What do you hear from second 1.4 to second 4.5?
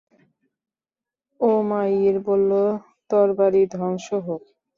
উমাইর বলল, তরবারী ধ্বংস হোক।